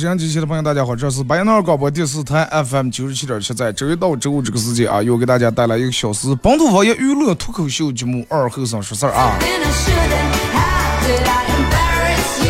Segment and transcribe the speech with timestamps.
[0.00, 0.06] About.
[0.06, 9.36] 好了，沈阳机器的朋友，大家好，这是白杨淖广播电视台 FM 九十七点七，在周一到周五这个时间啊，又给大家带来一个小时本土方言娱乐脱口秀节目《二后生说事儿》啊。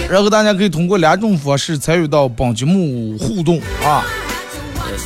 [0.09, 4.05] 然后大家可以通过两种方式参与到本节目互动啊，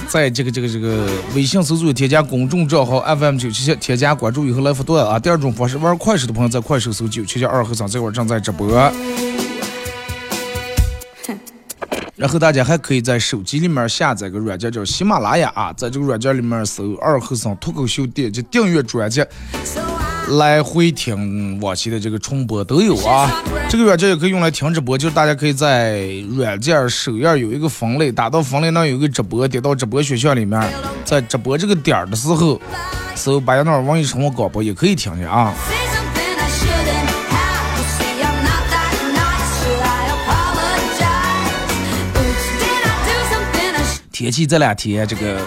[0.08, 5.18] 在这个这个这个微信搜索添加公众账号 FM 九七七，添加关注以后来互动啊。
[5.18, 8.66] 第二种方式，玩快手的朋友在快手搜九七七二和尚，这会儿正在直播。
[12.16, 19.24] 然后大家还可以在手机里面下载个软件叫喜马拉雅啊，在这个软件里面搜“二和尚脱口秀”，点击订阅专辑。
[20.38, 23.42] 来回听往期的这个重播都有啊。
[23.68, 30.62] 这个软件也可以用来听直播，就是大家可以在软件首页有一个分类，打到分类那有一个直播，点到直播选项里面，
[31.04, 32.58] 在直播这个点儿的时候，
[33.14, 35.52] 搜白杨那网易生活广播也可以听见啊。
[44.14, 45.40] 天气这两天这个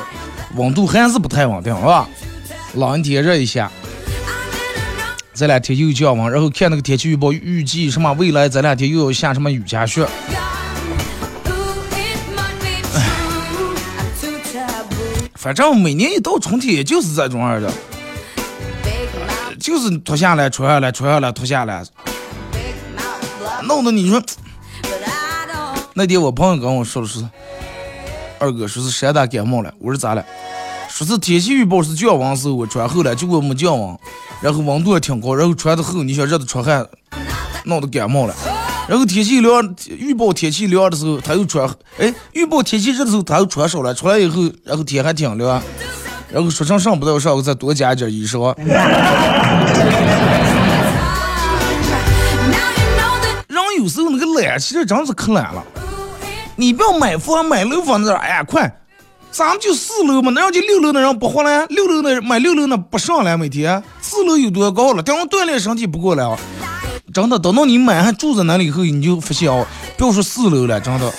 [0.55, 2.05] 温度还是不太稳定，是吧？
[2.73, 3.71] 冷一天热一下，
[5.33, 10.05] 这两天又降温，然后看那个天气预报，预计什么未来这两天又要下什么雨夹雪。
[15.33, 17.71] 反正每年一到春天，也就是这种样的，
[19.61, 21.85] 就是脱下来穿下来，穿下来脱下来，
[23.63, 24.21] 弄得你说
[25.93, 27.25] 那天我朋友跟我说的是，
[28.39, 30.23] 二哥说是山大感冒了，我说咋了？
[30.89, 33.97] 说是天气预报是降温时候我穿厚了，结果没降温，
[34.41, 36.87] 然后温度也挺高，然后穿的厚，你想热的出汗，
[37.65, 38.33] 闹得感冒了。
[38.87, 45.61] 然后天气凉，预报天气凉的时候他又穿，哎，预报天气热的时候他又穿少了，出来以后，然后天还挺凉，
[46.31, 48.55] 然后说上上不到上，我再多加一件衣裳。
[53.47, 55.63] 人有时候那个懒，其实真是可懒了。
[56.59, 58.79] 你不要买房买楼房那，哎呀快，
[59.31, 65.03] 咱们就四楼嘛，那人家六楼那人不活了，六楼那买六楼那不上来每天，四楼有多高了？
[65.03, 66.35] 等我锻炼身体不过来啊！
[67.13, 71.13] 真的，等到你买还住在那里以后，你就发现哦，不要说四楼了，真的，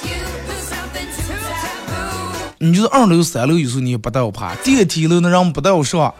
[2.58, 6.12] 你就是二楼、三楼，有时候你也不带我爬，电梯楼那人不带我上。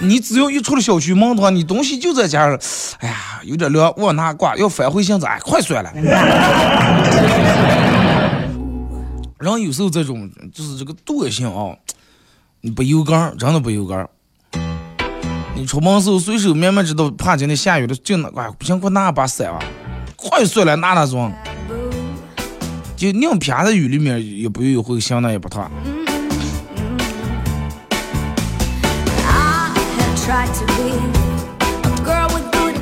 [0.00, 2.56] 你只要一出了小区门的话，你东西就在家，
[3.00, 4.54] 哎呀，有点凉，往哪挂？
[4.54, 5.90] 要返回现在，哎，快算了。
[9.38, 11.76] 人有时候这种就是这个惰性啊，
[12.60, 14.10] 你不油杆儿，真的不油杆儿。
[15.54, 19.58] 你出门时候随手慢慢知道，怕今天下雨了，就那哎不行，给我拿把伞啊，
[20.16, 21.32] 快算了，拿那种，
[22.96, 25.70] 就宁撇在雨里面也不有会想那也不烫。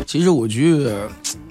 [0.06, 1.06] 其实我觉得，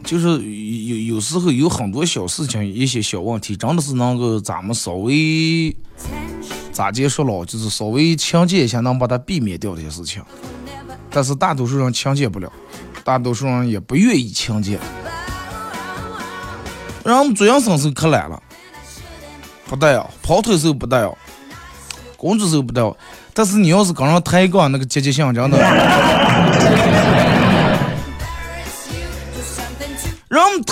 [0.05, 5.75] 就是有有时候有很多小事情，一些小问题，真的是能够咱们稍微
[6.71, 10.21] 咋接说了，就是稍微强奸一下，能把它避免掉这些事情。
[11.09, 12.51] 但是大多数人强奸不了，
[13.03, 14.79] 大多数人也不愿意强奸。
[17.03, 18.41] 让我们做养生时候可懒了，
[19.65, 21.17] 不带哦，跑腿时候不带哦，
[22.17, 22.95] 工作时候不带哦。
[23.33, 25.57] 但是你要是跟人抬杠，那个积极性真的。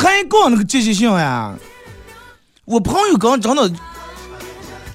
[0.03, 1.53] 让我们抬杠那个积极性呀，
[2.65, 3.71] 我朋友刚真的，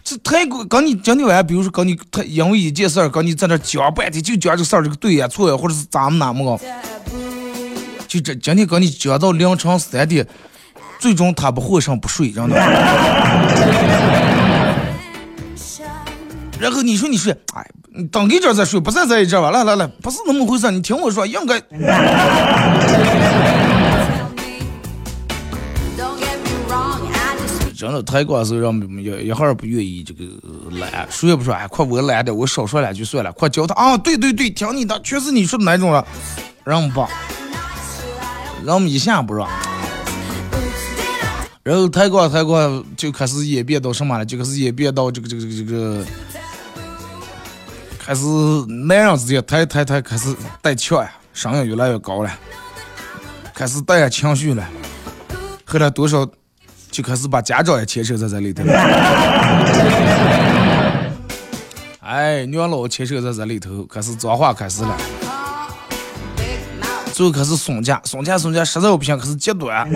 [0.04, 6.64] 这抬杠跟你讲的完，比如说跟你他因为一件事儿，跟你在那讲半天，就讲这事儿这个对呀错呀，或者是咋么哪么个，
[8.06, 10.26] 就这今天跟你讲到凌晨三点，
[10.98, 12.56] 最终他不获胜不睡，真的。
[16.60, 17.64] 然后你说你睡，哎，
[18.10, 19.52] 等一阵再睡，不再在一阵吧？
[19.52, 21.62] 来来来，不是那么回事，你听我说，应该。
[27.78, 30.24] 真的抬杠的时候，让一一会儿不愿意这个
[30.80, 36.04] 来，谁也不说，哎，快我来点，我少说两句算了，快教他啊，对对对，听你的，全是你说的那种了，
[36.64, 37.08] 让我们吧，
[38.64, 39.48] 让我们一下不让，
[41.62, 44.26] 然后抬杠抬杠就开始演变到什么了？
[44.26, 46.04] 就开始演变到这个这个这个这个，
[48.00, 48.24] 开始
[48.66, 52.38] 男人之间抬抬抬，开始带呛呀，声音越来越高了，
[53.54, 54.68] 开始带下情绪了，
[55.64, 56.28] 后来多少
[56.98, 58.64] 就开始把家长也牵扯在这里头。
[62.00, 64.96] 哎，娘老牵扯在这里头，开始脏话开始了，
[67.12, 69.88] 最后开始松架，松架松架，实在不行，开始截断。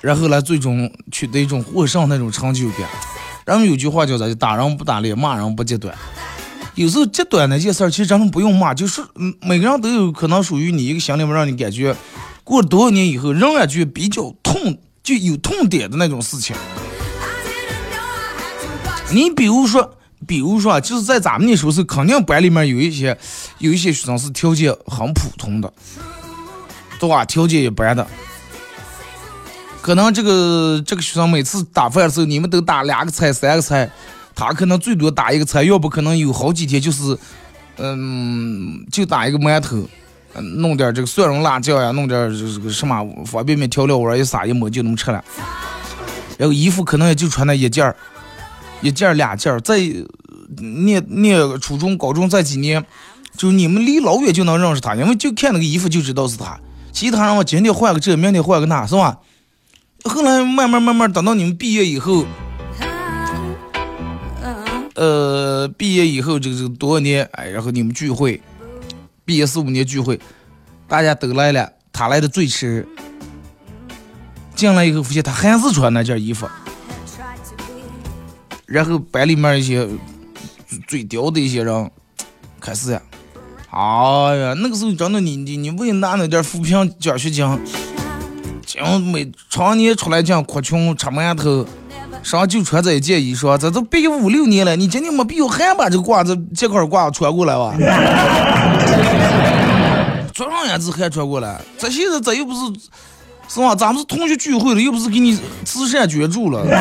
[0.00, 2.88] 然后呢，最终取得一种获胜那种成就感。
[3.44, 4.26] 人们有句话叫啥？
[4.26, 5.94] 就打人不打脸，骂人不揭短。
[6.76, 9.02] 有时候极端那件事儿，其实咱们不用骂，就是，
[9.40, 11.96] 每个人都有可能属于你一个心里面让你感觉，
[12.44, 16.54] 过了多少年以后，仍然觉得比较痛，就有痛点的那种事情。
[19.10, 19.96] 你比如说，
[20.26, 23.16] 比如说，就是在咱们那时候是肯定班里面有一些
[23.56, 25.72] 有一些学生是条件很普通的，
[27.00, 27.24] 对吧？
[27.24, 28.06] 条件一般的，
[29.80, 33.90] 可能这个这个学生每次打饭的时候，你们都打两个菜、三个菜，
[34.36, 37.18] 他可能最多打一个菜，要不可能有好几天就是，
[37.78, 39.78] 嗯，就打一个馒头，
[40.34, 45.24] 嗯弄点这个蒜蓉辣酱呀，弄点这个什么方便面调料碗一撒一抹就能吃了。
[46.36, 47.96] 然后衣服可能也就穿那一件儿，
[48.82, 49.78] 一件儿俩件儿，在
[50.58, 52.84] 念念初中、高中这几年，
[53.38, 56.60] 就你们离老远就能认识他，因为就看那个衣服就知道是他。
[56.92, 59.18] 其他人我今天换个这，明天换个那，是吧？
[60.04, 62.26] 后来慢慢慢慢等到你们毕业以后，
[64.96, 68.40] 呃，毕业以后这个这个多少年，哎，然后你们聚会，
[69.26, 70.18] 毕业四五年聚会，
[70.88, 72.88] 大家都来了，他来的最迟，
[74.54, 76.48] 进来以后发现他还是穿那件衣服，
[78.64, 79.86] 然后班里面一些
[80.88, 81.90] 最屌的一些人
[82.58, 82.98] 开始，
[83.68, 87.46] 哎呀，那个时候真的你你你为拿那点扶贫奖学金，
[88.64, 91.66] 讲每常年出来讲哭穷吃馒头。
[92.26, 97.72] 上就穿这一件衣裳，这都毕业五六年了，你今年没必要还把这褂子这块褂穿过来吧？
[100.34, 102.58] 昨上也是还穿过来，这现在这又不是，
[103.48, 103.76] 是吧？
[103.76, 106.64] 咱们是同学聚会了，又不是给你慈善捐助了。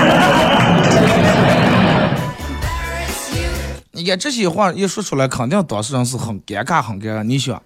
[3.92, 7.22] 你看这些话一说出来，肯定当事人是很尴尬，很尴尬。
[7.24, 7.62] 你想，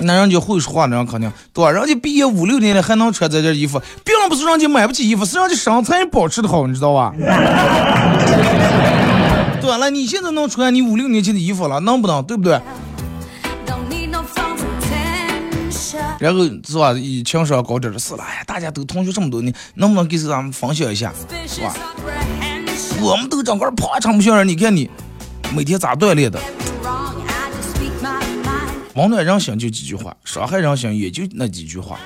[0.00, 1.70] 那人家会说话的人肯定对吧？
[1.70, 7.12] 人家毕业五六年了还能穿这件衣服，并不是人家买不起衣服，是人家身材保持的好，你知道吧？
[9.60, 9.90] 对了？
[9.90, 12.22] 你现在能穿你五六年前的衣服了，能不能？
[12.24, 12.60] 对不对？
[16.18, 16.92] 然后是吧？
[16.92, 21.12] 以情商高点的是了，哎呀，大家都同学这么多年，能不能给咱们分享一下，
[21.46, 21.74] 是吧？
[23.00, 24.90] 我们都长个儿胖成不像人，你看你
[25.54, 26.38] 每天咋锻炼的？
[28.94, 31.98] 温暖人心就几句话，伤害人心也就那几句话。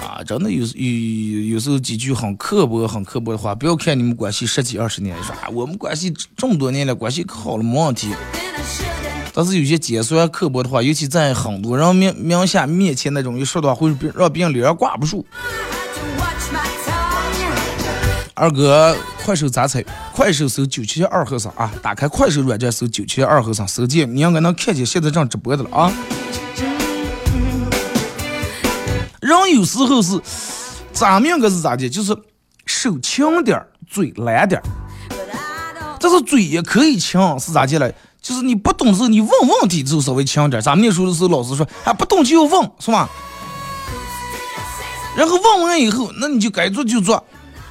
[0.00, 8.10] 啊，真的有时有有时候几句很刻薄、很刻薄的话，不要看你们关系十几二十年，说啊我们关系这么多年了，关系可好了，没问题。
[9.34, 15.26] 但是有些尖酸刻薄的话，尤其在很多人面面下面前那种一说的话，会让让别人脸上挂不住。
[18.38, 19.84] 二哥，快手咋踩？
[20.14, 21.70] 快手搜九七二和尚啊！
[21.82, 25.92] 打开快手软件搜九七二和尚，搜见你应该能看见现在正直播的了啊！
[29.20, 30.20] 人有时候是
[30.92, 31.88] 咱们应该是咋的？
[31.88, 32.16] 就是
[32.64, 34.64] 手轻点儿，嘴懒点儿。
[36.00, 37.92] 但是嘴也可以轻，是咋的了？
[38.22, 40.62] 就是你不懂事，你问问题就稍微轻点儿。
[40.62, 43.08] 咱们那时候的时候，老师说，啊，不懂就要问，是吧？
[45.16, 47.24] 然后问完以后，那你就该做就做。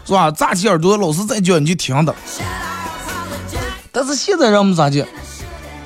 [0.08, 0.32] 是吧？
[0.32, 2.16] 扎起耳朵，老师再叫你就听的。
[3.92, 5.06] 但是现在人们咋的？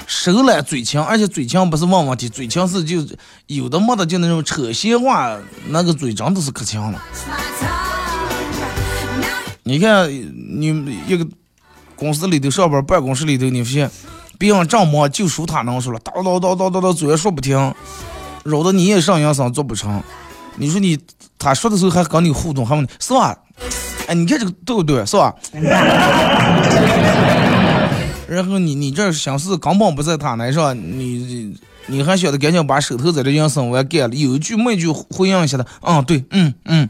[0.05, 2.97] 手懒嘴强，而且嘴强不是问问题，嘴强是就
[3.47, 5.35] 有的没的就那种扯闲话，
[5.69, 7.01] 那个嘴真的是可强了。
[9.63, 11.25] 你看，你一个
[11.95, 13.89] 公司里头上班，办公室里头，你发现
[14.37, 17.73] 别人正忙，就属他能说了，叨叨叨叨叨叨，嘴也说不停，
[18.43, 20.03] 扰得你也上营生做不成。
[20.57, 20.99] 你说你
[21.39, 23.35] 他说的时候还跟你互动，还问你是吧？
[24.11, 25.05] 哎，你看这个对不对？
[25.05, 25.33] 是吧？
[28.27, 36.89] 然后你你这想是根本不在他那上，你你还晓得赶紧把手头在这营生完干了，有一句没一句回应一下的，嗯，对，嗯嗯。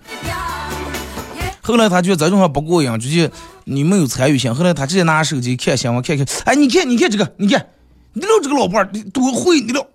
[1.61, 3.29] 后来他觉得这种话不过瘾，直接
[3.65, 4.55] 你没有参与性。
[4.55, 7.67] 后来他直接拿手机看新闻，看看，哎，你看你看这个，你看
[8.13, 9.85] 你老这个老伴儿，多会，你瞅。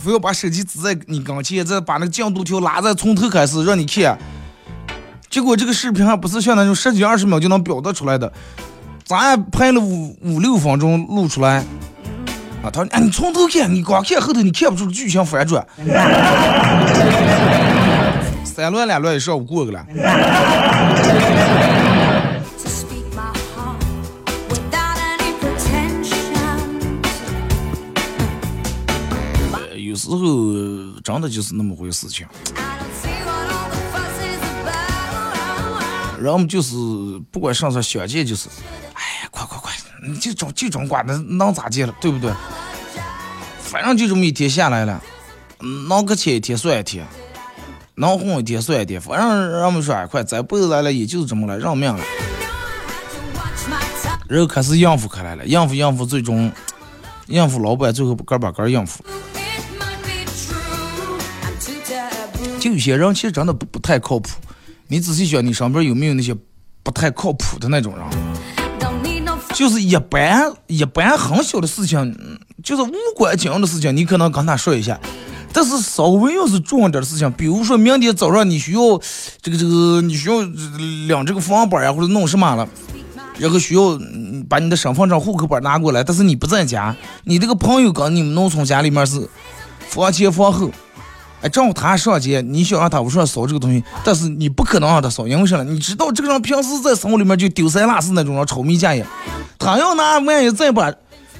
[0.00, 4.18] 非要把手机支在你跟前，再把那个进度条拉在从头开始让你看。
[5.28, 8.32] 结果这个视频还不是像那种十几二十秒就能表达出来的，
[9.04, 11.64] 咱也拍了五五六分钟录出来。
[12.62, 15.64] 啊，他说：“哎，你从头看，你光看后头，你看不出剧情反转。”
[18.44, 19.82] 三轮两轮一上午过去了。
[30.16, 32.26] 候真的就是那么回事情。
[32.56, 36.22] I don't see what all the fuss is about.
[36.22, 36.74] 人们就是
[37.30, 38.48] 不管上啥相见就是，
[38.94, 39.72] 哎呀，快快快，
[40.06, 42.32] 你这种这种瓜能能咋接了，对不对？
[43.62, 45.00] 反正就这么一天下来了，
[45.88, 47.06] 能搁前一天算一天，
[47.94, 52.04] 能混一天算一天，反正人们说哎，快这辈子来了也就是这么了，认命了，
[54.28, 56.50] 然后开始应付开来了，应付应付，最终
[57.28, 59.04] 应付老板，最后个把个应付。
[62.60, 64.28] 就有些人其实真的不不太靠谱，
[64.88, 66.36] 你仔细想，你身边有没有那些
[66.82, 68.06] 不太靠谱的那种人？
[69.54, 72.16] 就是一般一般很小的事情，
[72.62, 75.00] 就是无关紧要的事情，你可能跟他说一下。
[75.52, 78.80] 但是稍微要是重要点的事情，比如说明天早上你需要
[79.40, 82.68] 这个这个，你需要领这个房本呀，或者弄什么了，
[83.38, 83.98] 然后需要
[84.48, 89.28] 把你的身份证、户口本拿过来，但是你不在家，你这个朋友跟你们农村家里面是
[89.88, 90.70] 房前房后，
[91.42, 95.64] 哎，正好他上街，你想让他屋上扫这个东西，但是你不可能让他扫，因为啥呢？
[95.64, 99.06] 你知道这个人平时在生活里面就丢三落四那种人，炒米架也，
[99.58, 100.92] 他要拿万一再把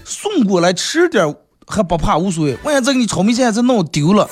[0.04, 1.34] 送过来吃点
[1.66, 4.26] 还不怕无所谓，万一再给你炒米架再弄丢了，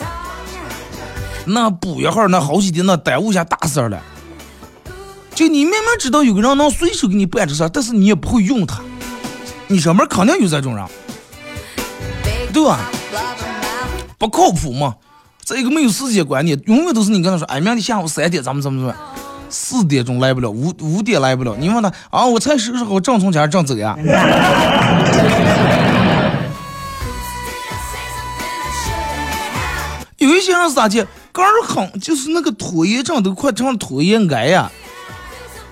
[1.45, 4.03] 那补一会儿那好几天那耽误下大事了。
[5.35, 8.81] 就你明明知道有个人能随手给你办这事，但是你也不会用他，
[9.67, 10.85] 你身边肯定有这种人，
[12.55, 12.91] 对吧？
[14.19, 14.95] 不靠谱嘛。
[15.49, 18.95] 再一个没有时间观念，永远都是你跟他说，哎，明天下午三点咱们怎么怎么？
[19.49, 21.57] 四点钟来不了，五五点来不了。
[21.59, 23.97] 你问他啊，我才收拾好正从家正走呀。
[30.19, 34.71] 有一些人是咋的，个儿很就是那个拖延症都快成了拖延癌呀，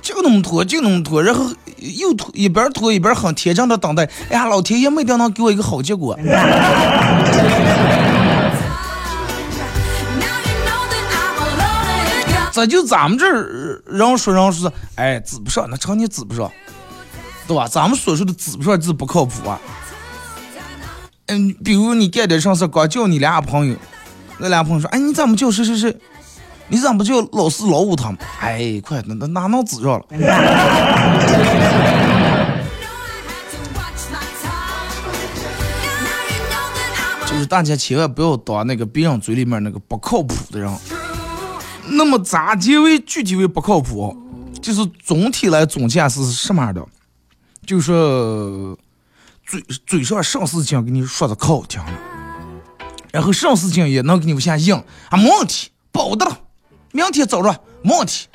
[0.01, 1.45] 就那么拖，就那么拖，然后
[1.77, 6.19] 又拖一边拖一边很天真的等待，哎呀，老天爷没定能给我一个好结果。
[12.57, 16.51] 这就咱们这儿人说人说，哎，指不上，那成天指不上，
[17.47, 17.69] 对吧？
[17.69, 19.61] 咱们所说的指不上就是不靠谱啊。
[21.27, 23.77] 嗯，比如你干点啥事，刚叫你俩朋友，
[24.39, 25.95] 那俩朋友说，哎，你怎么叫谁谁谁？
[26.69, 28.17] 你怎么不叫老四老五他们？
[28.41, 30.07] 哎，快，那那哪能指上了？
[37.27, 40.73] 就是大家千万不要当那个别人嘴里面那个不靠谱的人。
[41.89, 44.17] 那么咋结为具体为不靠谱？
[44.61, 46.85] 就是总体来总结是什么样的？
[47.65, 47.93] 就是
[49.47, 51.91] 嘴嘴上上事情给你说的可好听了，
[53.13, 54.75] 然后上事情也能给你往下应
[55.09, 56.39] 啊，没问题，保的了，
[56.93, 58.27] 明天早上没问题，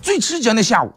[0.00, 0.92] 最迟今天下午。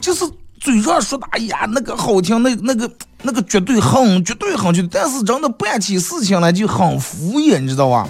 [0.00, 0.24] 就是
[0.60, 2.90] 嘴上说的，哎呀，那个好听，那那个
[3.22, 8.08] 那个绝对很绝对很绝对，但是真的办起事情来就很敷衍，你知道吧？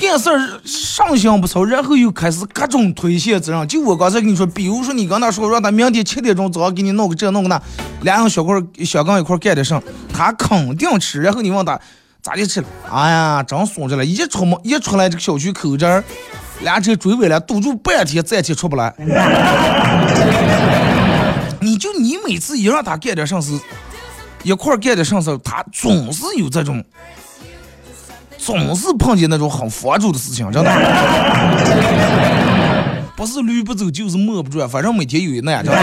[0.00, 3.66] 干事儿上心不操，然后又开始各种推卸责任。
[3.66, 7.60] 就我刚才跟你说，比如说你跟他说让他明天七点钟早上给你弄个这弄个那，
[8.02, 11.20] 两个小块小刚一块干点上，他肯定吃。
[11.20, 11.78] 然后你问他
[12.22, 12.66] 咋的吃了？
[12.92, 16.04] 哎呀，真松着了，一出门一出来这个小区口这儿，
[16.60, 18.94] 俩车追尾了，堵住半天，再天出不来。
[21.60, 23.58] 你就你每次一让他干点啥事，
[24.44, 26.84] 一块干点啥事，他总是有这种，
[28.38, 30.70] 总是碰见那种很佛主的事情，真的。
[33.14, 35.80] 不是驴不走就是磨不转，反正每天有一那样，真的。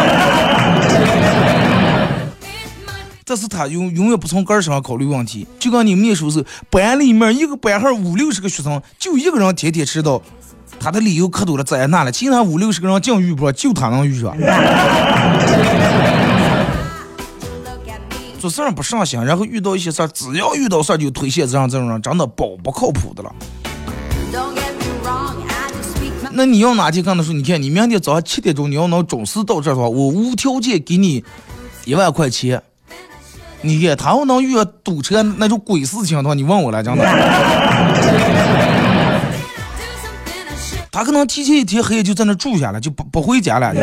[3.26, 10.22] 但是他永永远不从根儿上考虑问题，就跟你们念书时候，班里面一个班号五六十个学生，就一个人天天迟到，
[10.80, 14.34] 他的理由可多了，这那了，其他五六十个人净遇不上，就他能遇上。
[18.46, 23.34] 做事儿不上心，然后遇到一些事儿，只要遇到事儿就推卸责任，这种人真的保不靠谱的了。
[25.04, 25.34] Wrong,
[26.32, 31.26] 那你要哪天跟他说，你看你明天早上七点钟你要能准时到这儿的话，我无条件给你
[31.86, 32.62] 一万块钱。
[33.62, 37.04] 你看他要能遇到堵车那种鬼事情的话，你问我来真的
[40.92, 43.74] 他可能提前一天黑夜就在那住下了，就不不回家了。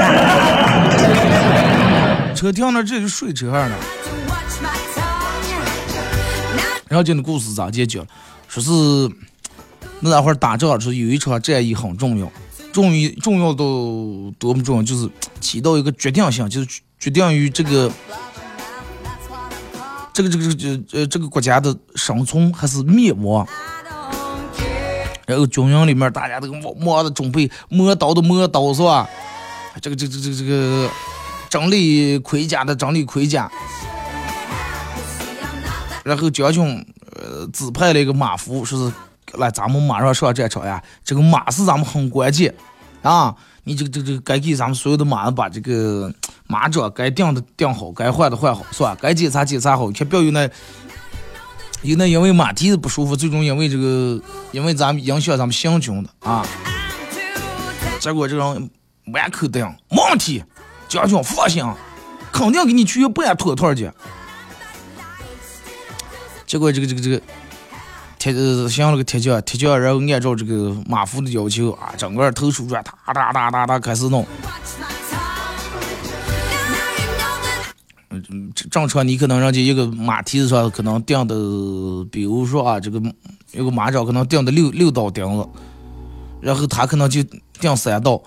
[2.35, 3.77] 车停那儿这就睡车上了。
[6.93, 8.07] 然后这故事咋解决了？
[8.49, 8.71] 说是
[10.01, 12.31] 那那会儿打仗时有一场战役很重要，
[12.71, 13.65] 重于重要到
[14.39, 15.09] 多么重要，就是
[15.41, 17.91] 起到一个决定性，就是决定于这个
[20.13, 23.49] 这个这个这个呃这个国家的生存还是灭亡。
[25.27, 29.09] 然后军营里面大家都忙忙的准备磨刀的磨刀是吧？
[29.81, 30.91] 这个这个这个这个
[31.49, 33.51] 整理盔甲的整理盔甲。
[36.05, 38.95] 然后将军呃指派了一个马夫，说是
[39.39, 40.83] 来咱们马上上战场呀。
[41.05, 42.55] 这个马是咱们很关键
[43.03, 43.35] 啊！
[43.65, 46.13] 你这个这个这个该给咱们所有的马把这个
[46.49, 48.97] 马掌该定的定好，该换的换好，是吧？
[49.01, 50.49] 该检查检查好，可不要有那
[51.83, 56.45] 有那因为马蹄子不舒服，最终因为这个因为咱们影响咱们行军的啊。
[58.01, 58.71] 结果这个人
[59.05, 60.43] 满口答应，没问题，
[60.89, 61.65] 将军放心，
[62.33, 63.95] 肯定给你去办妥妥的。
[66.53, 67.19] 结果这个这个这个
[68.19, 74.27] 铁呃想了个铁匠，铁匠然后按照这个马夫的要求啊，整个头梳转，哒哒哒哒哒开始弄。
[78.11, 81.35] 嗯，正正常你可能人家一个马蹄子上可能钉的，
[82.13, 83.01] 比如说啊，这个
[83.53, 85.49] 有个马掌可能钉的六六道钉子，
[86.43, 87.25] 然后他可能就
[87.59, 88.23] 钉三道。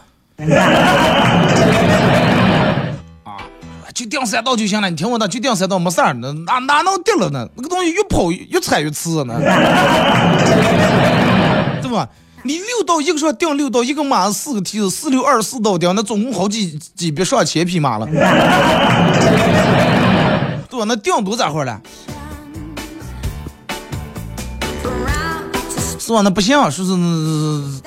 [3.95, 7.47] 就钉三道就行了，你听我的，就定三道没事儿，那哪哪能钉了呢？
[7.55, 9.39] 那个东西越跑越踩越刺呢，
[11.81, 12.09] 对吧？
[12.43, 18.15] 你六道一个说定六道，一个马四个蹄子，四六二十四道钉，那总共好几几百上千匹马了，对
[20.77, 20.83] 吧？
[20.85, 21.81] 那定多咋会儿了？
[25.97, 26.19] 是吧？
[26.21, 26.91] 那不行，说是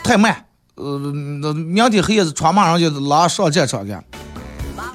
[0.02, 0.46] 太慢。
[0.76, 0.98] 呃，
[1.42, 3.94] 那明天黑夜穿马上就拉上战场去。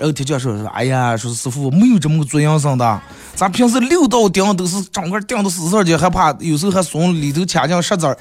[0.04, 3.02] 然后铁匠说说，哎呀，说师傅没有这么个做营生的，
[3.36, 8.18] 咱平时六道钉都是整个钉的死死的，还怕有时候还松里头卡进石子儿，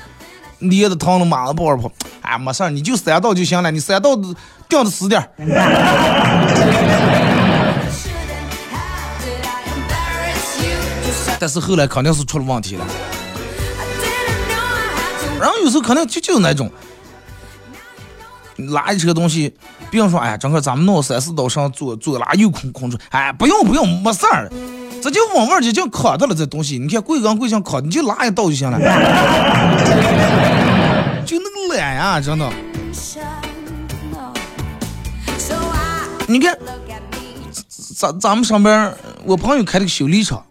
[0.61, 1.91] 捏的疼的马上跑着跑。
[2.21, 4.15] 哎，没事儿，你就三道就行了，你三道
[4.69, 5.29] 钉的死点儿。
[11.41, 12.87] 但是后来肯定是出了问题了。
[15.41, 16.71] 然后有时候可能就就是那种
[18.57, 19.55] 拉一车东西，
[19.91, 24.51] 别人说哎呀，整个咱们弄三四刀上左左拉又空空出，哎不用不用没事儿，
[25.03, 28.79] 这就往往就就扛到了这东西，你看贵跟贵像扛，你就拉一刀就行了，
[31.25, 32.51] 就那个懒呀，真的。
[36.29, 36.57] 你看，
[37.97, 40.43] 咱咱们上边，我朋友开了个修理厂，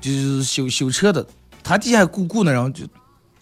[0.00, 1.26] 就是修修车的，
[1.64, 2.84] 他底下雇雇那人就。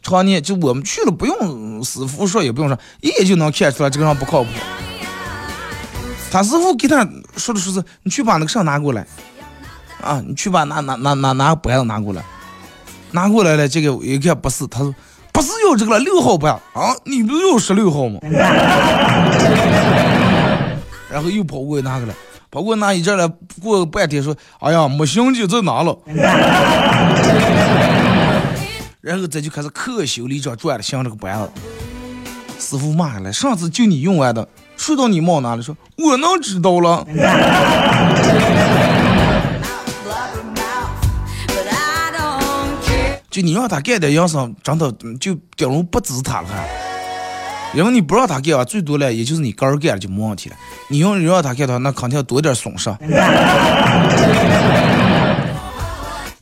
[0.06, 4.50] 常年就我们去了，不用师傅说，也不用说，一眼就能看出来这个人不靠谱。
[6.30, 7.04] 他师傅给他
[7.36, 9.04] 说的说是，你去把那个啥拿过来，
[10.00, 12.22] 啊，你去把拿拿拿拿拿个板子拿过来，
[13.10, 14.94] 拿过来了，这个一看不是，他说
[15.32, 18.20] 不是有这个了，六号板啊，你不是有十六号吗？
[21.10, 22.14] 然后又跑过去拿过来，
[22.48, 23.28] 跑过去拿一阵了，
[23.60, 25.98] 过半天说，哎呀，没行李再拿了。
[29.00, 31.50] 然后再就开始可修理这转了，像这个班子。
[32.58, 37.06] 师傅骂下来，上次就你用完的，说到你冒哪里说，我能知道了。
[43.30, 46.66] 就你让他干点营生，真的就顶容不止他了还。
[47.74, 50.56] 因为你不让他干啊，最多了也就是你个人干了就没问题了。
[50.88, 52.88] 你用让他干的话，那肯定要多点损失。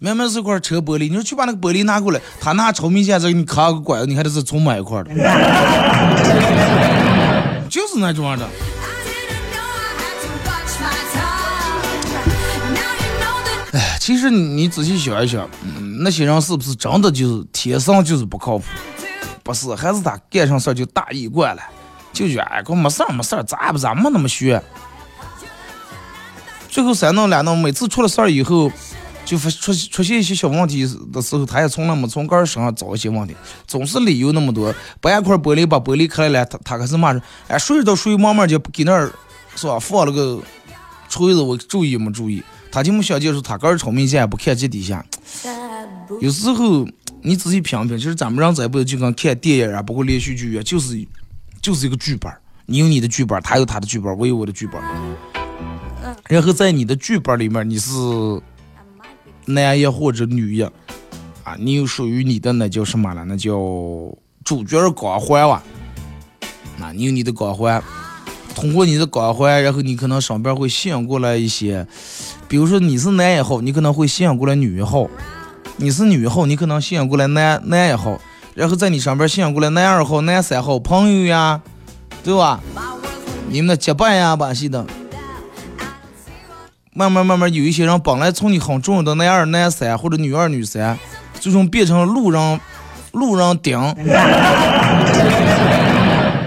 [0.00, 5.14] 明明是块车玻璃，你说去把那个玻璃拿过来，他拿炒米线再给你卡个管子，你还得是重买一块的，
[7.70, 8.46] 就是那种的。
[13.72, 18.64] 哎，其实你仔细想一想，嗯，那些人是不是真的就是天生就是不靠谱？
[19.42, 21.62] 不是，还是他干上事儿就大意惯了，
[22.12, 24.62] 就觉得哎，哥没事儿没事儿，咱不咱没那么学。
[26.68, 28.70] 最后三弄两弄，每次出了事儿以后。
[29.24, 33.34] 就发出出现一些小问题的时候，他也从来没从个人身上找一些问题，
[33.66, 34.72] 总是理由那么多。
[35.00, 39.10] 把一块玻璃把玻璃开了，他他开始骂说：“哎，谁知道谁慢慢就不给那儿，
[39.56, 39.78] 是吧？
[39.78, 40.42] 放了个
[41.08, 42.42] 锤子，我注意没注意？
[42.70, 45.04] 他就没想就是他个人聪明也不看这底下。
[46.20, 46.86] 有时候
[47.22, 51.02] 你仔细品品，其实咱们人这辈子就跟看电影啊，包括连续剧啊，就是
[51.62, 52.30] 就是一个剧本。
[52.66, 54.82] 你有你的剧本，他有他的剧本，我有我的剧本。
[56.28, 57.90] 然后在你的剧本里面，你是。
[59.46, 63.24] 男一或者女一，啊，你有属于你的那叫什么了？
[63.24, 63.52] 那叫
[64.42, 65.62] 主角光环哇。
[66.78, 67.82] 那你有你的光环，
[68.54, 71.86] 通过你的光环，然后你可能上边会吸引过来一些，
[72.48, 75.08] 比如说你是男一号，你可能会吸引过来女一号，
[75.76, 78.20] 你是女一号，你可能吸引过来男男一号，
[78.54, 81.62] 然后在你上边吸引过来男二号、男三号朋友呀，
[82.24, 82.60] 对吧？
[83.48, 84.84] 你们的结伴呀，把戏的。
[86.96, 90.96] 慢慢慢慢，有一些人本来从你很重要的男二、男三或者女二、女三，
[91.40, 92.60] 最终变成路人、
[93.10, 93.76] 路人顶、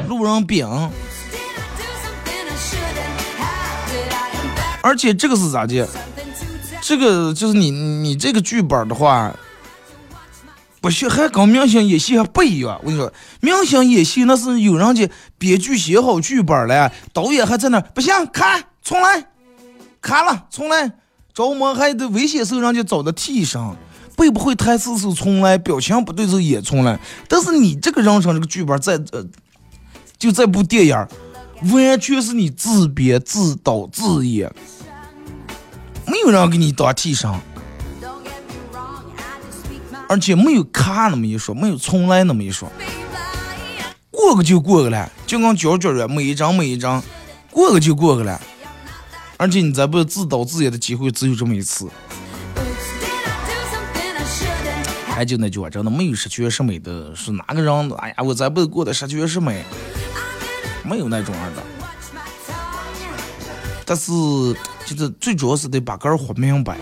[0.07, 0.65] 路人丙。
[4.81, 5.85] 而且这个是咋的？
[6.79, 9.35] 这个就是你你这个剧本的话，
[10.79, 12.79] 不学还跟明星演戏还不一样。
[12.83, 19.25] 我跟你说，明星演戏那是有人家编剧写好剧本了，导演还在那不行，看重来，
[20.07, 20.89] 砍了重来，
[21.33, 23.61] 着魔还得危险时候让人家找的替身，
[24.15, 26.97] 背不会台词是重来，表情不对时候也重来。
[27.27, 29.21] 但是你这个人生这个剧本在呃，
[30.17, 30.95] 就这部电影
[31.73, 34.49] 完全是你自编自导自演。
[36.05, 37.29] 没有人给你当替身，
[40.07, 42.71] 而且没有卡那么一说，没有重来那么一说，
[44.09, 47.03] 过个就过个了，就跟胶卷儿每一张每一张，
[47.51, 48.39] 过个就过个了。
[49.37, 51.89] 而且你再不自导自演的机会只有这么一次。
[55.07, 57.91] 还就那句话，真的没有十全十美的，是哪个人？
[57.97, 59.63] 哎呀，我再不过得十全十美，
[60.83, 61.63] 没有那种样的。
[63.85, 64.11] 但是。
[64.87, 66.77] 就是最主要是得把个儿活明白，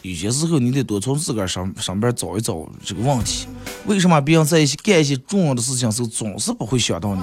[0.00, 3.46] 有些时候你得多从自个儿上上边找一找这个问题，
[3.84, 7.20] 为什么别人在一起干一些重要的事情时候总是不会想到你？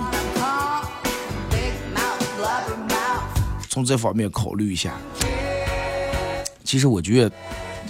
[3.78, 4.92] 从这方面考虑一下。
[6.64, 7.32] 其实我觉得，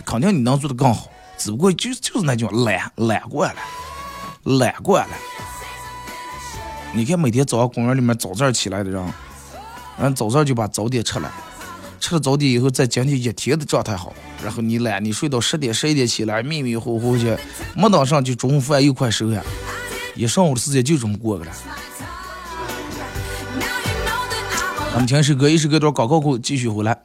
[0.04, 3.62] 肯定你能做的更好，只不过就就是那句懒懒惯了，
[4.60, 5.16] 懒惯了。
[6.94, 9.02] 你看每天早上公园里面早早起来的人。
[9.98, 11.32] 然后早上就把早点吃了，
[12.02, 14.14] 吃了早点以后，在今天一天的状态好。
[14.44, 17.34] 然后你懒，你睡到十点十一点起来，迷迷糊糊去，
[17.78, 19.42] 没等上就中午饭又快收了，
[20.16, 21.52] 一上午的时间就这么过去了。
[24.92, 26.98] 咱们听首歌，一首歌段广告后继续回来。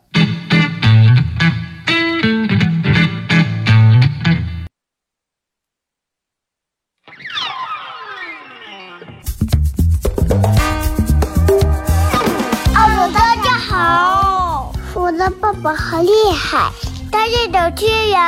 [15.41, 16.73] 爸爸好厉害，
[17.11, 18.19] 他是主持人，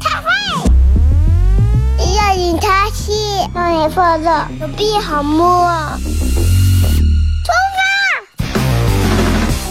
[0.00, 0.26] 他会。
[2.16, 3.12] 要引他去，
[3.54, 5.70] 让你放的手臂好摸。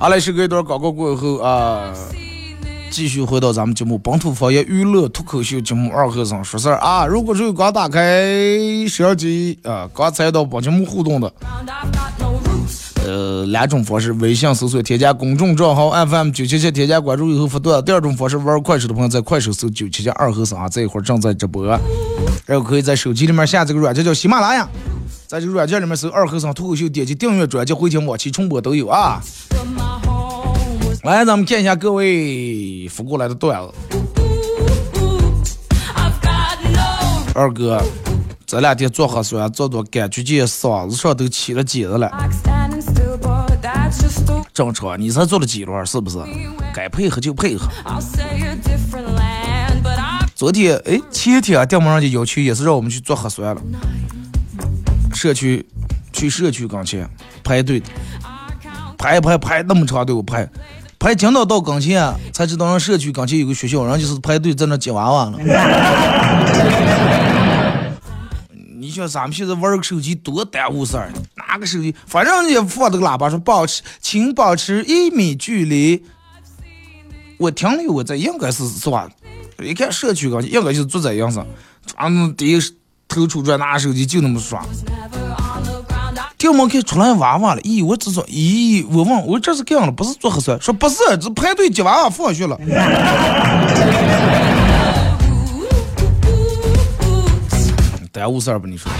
[0.00, 1.92] 好嘞，是隔一段广告过后啊，
[2.90, 7.04] 继续回到咱们节目《本土方言娱乐脱口秀》节目二和尚说事儿啊。
[7.04, 8.26] 如果说刚打开
[8.88, 11.30] 摄像机啊，刚才到帮节目互动的。
[13.04, 21.66] 呃，两种方式：微信搜索添加公众账号 FM 九七七，添加关注以后发段；第二种方式，玩快手的朋友在快手搜九七七二和尚啊，这一会儿正在直播，
[22.46, 24.66] 然后可以在手机里面下这个软件叫喜马拉雅，
[25.26, 29.20] 在这个软件里面搜二和尚脱口秀，点击订阅专辑，回听往期重播都有啊。
[31.02, 33.72] 来，咱们看一下各位扶过来的段子。
[37.34, 37.82] 二哥，
[38.44, 42.10] 这两天做核酸做多，感觉这嗓子上都起了茧子了。
[44.52, 46.18] 正常，你才做了几轮，是不是？
[46.74, 47.66] 该配合就配合。
[50.34, 53.62] 昨天，哎，前天啊电门上的要求也是让我们去做核酸了。
[55.14, 55.66] 社区
[56.12, 57.08] 去社区跟前
[57.42, 57.82] 排队，
[58.98, 60.46] 排排排那么长队伍排，
[61.00, 65.38] 排讲到到跟前才知道人社区跟前有个学校，人就是排队在那接娃娃了。
[68.78, 76.04] 你像咱们现在玩个手机多耽误事儿，拿个手机，反正也放这个喇叭说保持，请保持一米距离。
[77.38, 79.08] 我听了我这应该是是吧？
[79.62, 81.42] 一看社区刚应该就是住这样子，
[81.98, 82.60] 咱第一
[83.08, 84.62] 头出转拿手机就那么耍。
[86.40, 89.92] 电门看出来娃娃了，咦，我只说，咦，我问，我这是干样了？
[89.92, 90.58] 不是做核酸？
[90.58, 92.58] 说不是，这排队接娃娃放学了。
[98.10, 98.64] 耽误事儿吧？
[98.66, 98.90] 你说。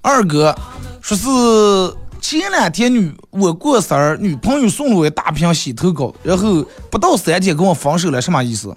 [0.00, 0.56] 二哥
[1.02, 8.74] 说是前两天女我过生日，女朋友送了我一大瓶洗头膏，然后不到三天跟我分手了，什么意思？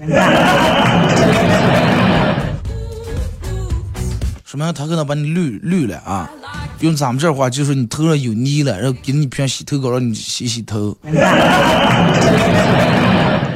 [4.48, 6.30] 说明他可能把你绿绿了啊。
[6.80, 11.14] 用咱们这话就是你头上有泥了，然后给你一瓶洗头膏让你洗洗头， 让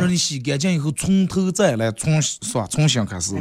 [0.09, 2.67] 你洗干净以后从头再来，从是吧？
[2.69, 3.35] 重新开始。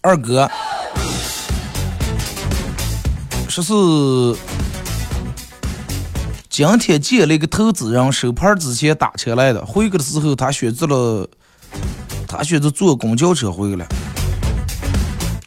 [0.00, 0.50] 二哥，
[3.48, 4.36] 十四
[6.56, 11.28] 今天见了一个投资人，收盘之前打车来的，回去的时候他选择了，
[12.26, 13.86] 他选择坐公交车回来。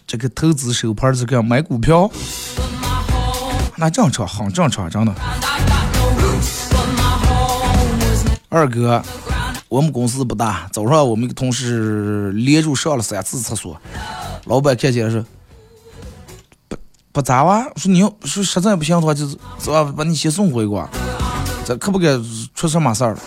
[0.06, 2.08] 这个投资收盘是个买股票，
[3.76, 5.12] 那正常，很正常，真的。
[8.50, 9.02] 二哥，
[9.68, 13.76] 我们公司不大，早上我们一个同事连着上了三次厕所，
[14.46, 15.26] 老板看见了说，
[17.12, 19.36] 不咋哇，说你要说实在不行的话，就是
[19.70, 20.88] 吧，把你先送回过，
[21.66, 22.10] 这可不该
[22.54, 23.18] 出什么事儿。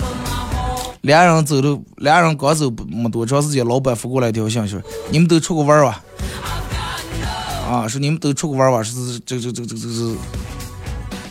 [1.03, 6.01] 俩人走了，俩人刚走没多长时间，老板发过来一条信息，你们都出去玩儿吧。
[7.69, 10.17] 啊，说你们都出去玩儿吧，是这这这这这这，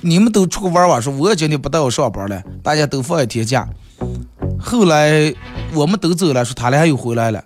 [0.01, 3.65] 你们都出去玩儿吧，说我今天不带我上班了，大家都放一天假。
[4.59, 5.33] 后来
[5.73, 7.41] 我们都走了，说他俩又回来了，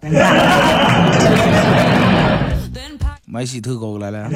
[3.25, 4.29] 买洗头膏来了。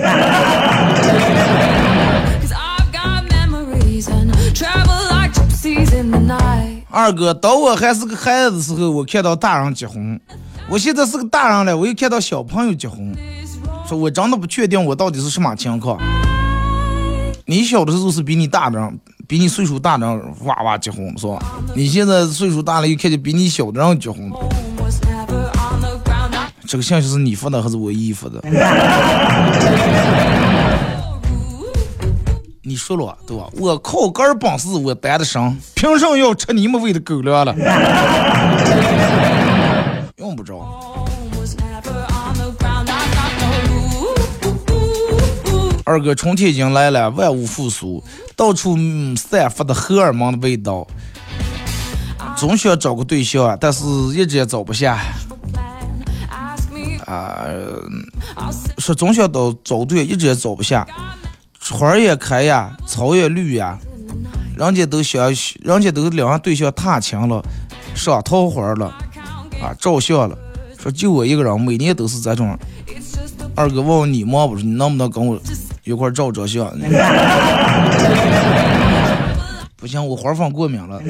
[6.92, 10.18] 二哥，当我还是个孩子的时候，我看到大人结婚；
[10.68, 13.16] 我现在是个大人了，我又看到小朋友结婚。
[13.88, 16.00] 说我真的不确定我到底是什么情况。
[17.46, 21.40] 你小的时候是比你大的人，比你岁数大的人哇哇结婚是吧？
[21.76, 24.32] 你现在岁数大了，又看见比你小的人结婚，
[26.70, 28.40] 这个信息是你发的还是我姨发的？
[32.62, 33.48] 你说了对吧？
[33.58, 37.56] 我靠个儿本事我担得上，凭什么要吃你们喂的狗粮了？
[40.18, 40.60] 用不着。
[45.84, 48.04] 二哥，春天已经来了，万物复苏，
[48.36, 50.86] 到处嗯散发的荷尔蒙的味道。
[52.38, 55.00] 总想找个对象，但是一直也找不下。
[57.10, 57.48] 啊、
[58.78, 60.88] 说总想找找对，一直也找不下。
[61.72, 63.80] 花儿也开呀，草也绿呀，
[64.56, 67.44] 人家都想，人家都两个对象踏青了，
[67.96, 68.86] 赏桃花了，
[69.62, 70.38] 啊，照相了。
[70.82, 72.58] 说就我一个人，每年都是这种。
[73.56, 74.56] 二哥问问你忙不？
[74.56, 75.38] 说你能不能跟我
[75.84, 76.72] 一块照照相？
[79.76, 81.02] 不行，我花粉过敏了，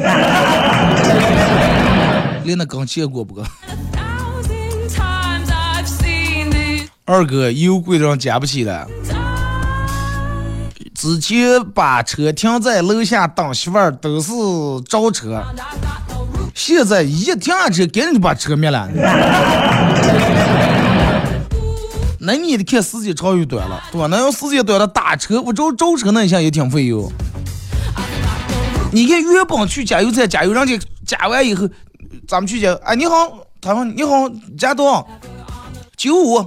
[2.43, 3.43] 连那根见过不够。
[7.09, 8.87] 二哥油贵的让加不起了。
[10.93, 14.31] 之前把车停在楼下等媳妇儿都是
[14.87, 15.43] 招车，
[16.53, 18.87] 现在一停下车，赶紧就把车灭了。
[22.19, 24.05] 那你得看时间长与短了，对吧？
[24.05, 27.11] 那要时间短了，打车我招招车那一下也挺费油。
[28.91, 31.67] 你看原本去加油站加油，人家加完以后，
[32.27, 33.15] 咱们去加，哎你好，
[33.59, 35.07] 他说你好，加多少？
[35.97, 36.45] 九五，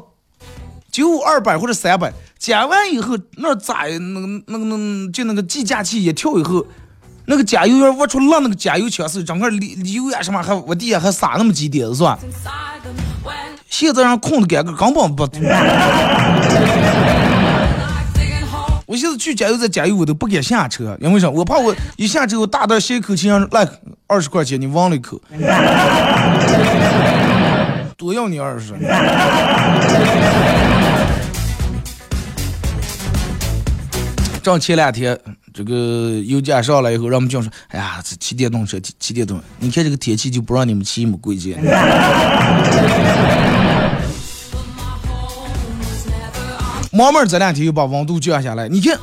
[0.92, 6.66] 九五二百或者三百，加完以后那咋那个那个那个就那个计价器一跳以后，
[7.24, 12.18] 那个加油员我出浪那个加油枪是整个里油呀什么还我地下还撒那么几点子是吧？
[13.70, 15.26] 现在让空的感觉根本不。
[18.84, 21.30] 我现在去加油站加油我都不敢下车，因为啥？
[21.30, 23.66] 我怕我一下车我大袋吸一口气，让来
[24.06, 25.18] 二十块钱你忘了一口，
[27.96, 28.74] 多要你二十。
[34.42, 35.16] 正前两天，
[35.54, 41.62] 这个油价上来以后，让我们讲说，哎呀，这骑电动车，骑骑电动车，你看这个天气就不让你们骑，么贵贱。
[46.90, 48.98] 慢慢这两天又把温度降下来，你看，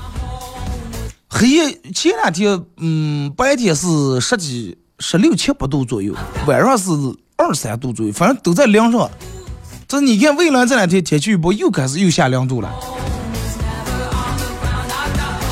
[1.29, 6.13] 黑夜前两天，嗯，白天是十几、十六七八度左右，
[6.45, 6.91] 晚上是
[7.37, 9.09] 二三度左右，反正都在零上。
[9.87, 12.69] 这你看，未来这两天天气预报又开始又下零度了。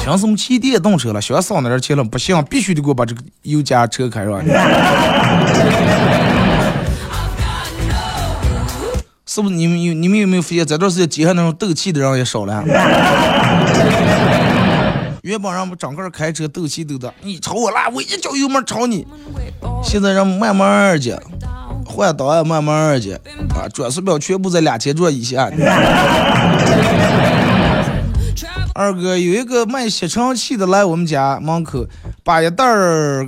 [0.07, 1.21] 凭什么骑电动车了？
[1.21, 2.01] 想上哪儿去了？
[2.01, 4.49] 不行，必须得给我把这个油加车开上去。
[9.25, 12.63] 是不是你们有你们有没有发现，这段时间街上那种斗气的人也少了？
[15.23, 19.05] 原本让我们整个开车斗气斗的，你超我啦，我一脚油门超你。
[19.83, 21.21] 现在让慢慢的，
[21.85, 25.51] 换挡也慢慢儿去啊，转速表全部在两千转以下。
[28.77, 31.83] 二哥有一个卖吸尘器的来我们家门口，
[32.23, 33.27] 把一袋儿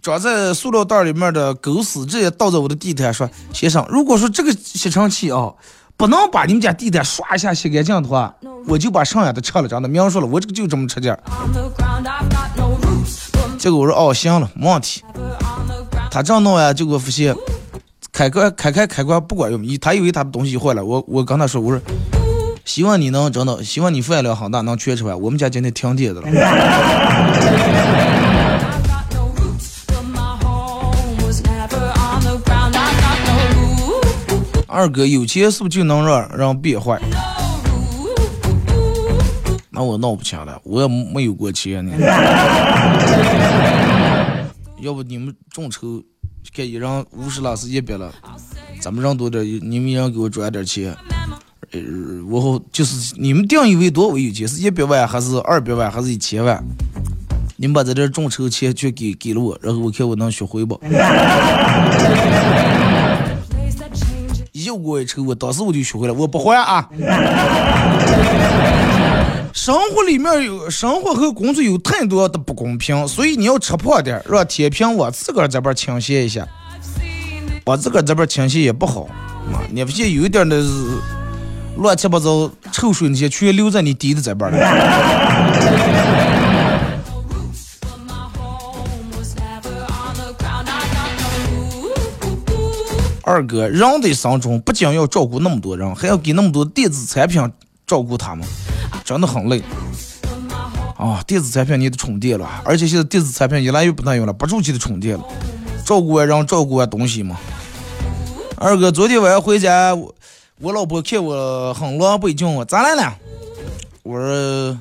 [0.00, 5.52] 装在塑料袋里面的狗屎直接倒在我的地毯，说：“先生，如果说这个吸尘器啊，
[5.96, 8.34] 不能把你们家地毯刷一下洗干净的话，
[8.66, 11.22] 我就把剩下的吃了。”真的明说了，我这个就这么吃劲儿。
[13.56, 15.04] 结果我说哦行了，没问题。
[16.10, 17.32] 他这样弄呀，结果发现
[18.10, 20.84] 开关开开开关不管用，他以为他的东西坏了。
[20.84, 21.80] 我我跟他说，我说
[22.64, 25.20] 希望你能真的，希望你饭量很大，能全吃完。
[25.20, 26.28] 我们家今天停电的了。
[34.68, 36.98] 二哥有钱是不是就能让让变坏？
[39.68, 41.92] 那我闹不清了，我也没有过钱呢。
[44.80, 46.02] 要不你们众筹，
[46.56, 48.10] 看一人五十了是一百了，
[48.80, 50.96] 咱们人多点，你们一人给我转点钱。
[51.70, 51.80] 呃，
[52.28, 56.62] 我后就是你们定义为多为有钱，是一百万还是二百万还是一千万？
[57.56, 60.74] 你们把在这众筹钱全给给了我，然后我看我能学会不
[64.52, 66.88] 给我一抽，我当时我就学会了，我不还啊。
[69.52, 76.46] 生活里面有生活和工作有太多的不公平，所以你要吃破点，让天平往自个儿这边倾斜一下，
[77.66, 79.02] 往自个儿这边倾斜也不好
[79.52, 79.62] 啊。
[79.70, 80.68] 你发现有一点的是
[81.76, 84.58] 乱七八糟臭水那些全留在你弟的这边了。
[93.24, 97.40] 二哥，人的生中不仅要照顾那么多人，还要给那么多电子产品
[97.86, 98.44] 照顾他们，
[99.04, 99.62] 真的很累。
[100.98, 105.24] 啊，电子产品你得充电了，而且现在电子产品越来越不能用了，不住就得充电了。
[105.84, 107.36] 照顾完人，照顾完东西嘛。
[108.56, 109.96] 二哥，昨天晚上回家，
[110.62, 113.12] 我老婆看我很狼狈，叫我咋来了？
[114.04, 114.78] 我说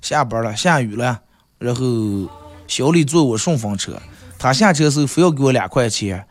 [0.00, 1.18] 下班了，下雨了。
[1.58, 1.82] 然后
[2.68, 4.00] 小李坐我顺风车，
[4.38, 6.24] 他下车时候非要给我两块钱。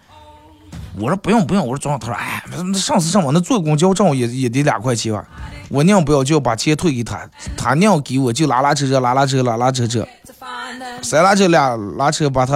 [0.97, 1.99] 我说不用不用，我说装。
[1.99, 5.27] 他说哎，那上次上网那坐公交正好也也得两块钱吧。
[5.67, 11.03] 我娘不要就要把钱退给他，他娘给我就拉拉扯扯拉拉扯拉拉扯扯，To find them.
[11.03, 12.55] 三拉扯俩拉扯把他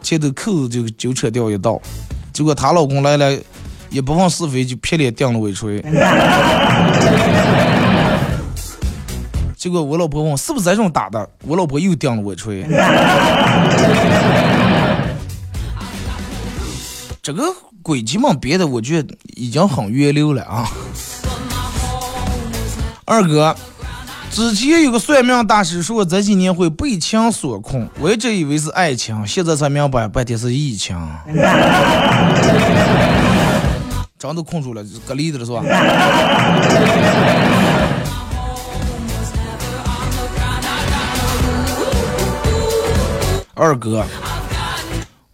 [0.00, 1.78] 前头扣子就就扯掉一道，
[2.32, 3.38] 结果她老公来了，
[3.90, 5.82] 也不问是非就劈脸定了我一锤。
[9.56, 12.64] 结果我老婆问是不是这种打的，我老婆又定了我一锤。
[17.22, 17.42] 这个
[17.82, 20.68] 轨迹嘛，别的我觉得已经很约溜了啊。
[23.04, 23.56] 二哥，
[24.30, 30.96] 之前有个算命大师说这几年会被情所困，我一直以为是爱情，现在才明白半天是疫情。
[34.18, 35.62] 真都困住了，隔离的了是吧？
[43.54, 44.04] 二哥，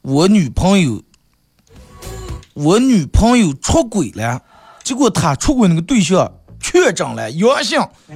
[0.02, 1.02] 我女朋友，
[2.54, 4.40] 我女朋友出轨了，
[4.84, 7.80] 结果她出轨那个对象确诊了阳性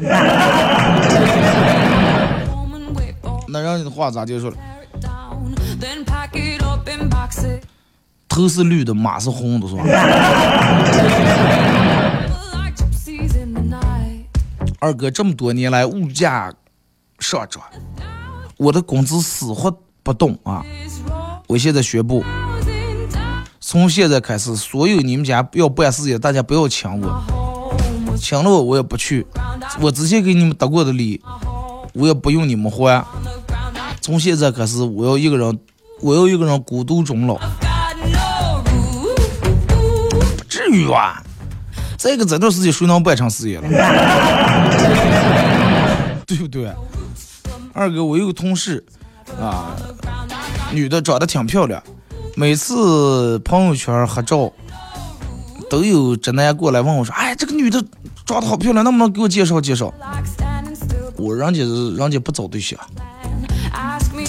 [3.48, 4.56] 那让你的话咋就说了？
[8.28, 9.82] 头是绿的，马是红的，是吧？
[14.78, 16.52] 二哥这么多年来物价
[17.18, 17.62] 上涨，
[18.58, 20.62] 我的工资死活不动啊！
[21.48, 22.22] 我现在宣布，
[23.58, 27.24] 从现在开始，所有你们家要办事情，大家不要请我，
[28.20, 29.26] 抢了我我也不去。
[29.80, 31.22] 我之前给你们得过的礼，
[31.94, 33.04] 我也不用你们还。
[34.00, 35.58] 从现在开始，我要一个人，
[36.00, 37.40] 我要一个人孤独终老，
[40.76, 41.22] 于吧？
[41.98, 43.68] 这个这段时间谁能办成事业了？
[46.26, 46.70] 对不对？
[47.72, 48.84] 二哥，我有个同事
[49.40, 49.74] 啊，
[50.72, 51.82] 女的长得挺漂亮，
[52.34, 54.52] 每次朋友圈合照，
[55.70, 57.82] 都有直男过来问我说：“哎，这个女的
[58.24, 61.62] 长得好漂亮，能不能给我介绍介绍 Like standing still.？” 我人家
[62.02, 62.78] 人家不找对象
[64.14, 64.24] me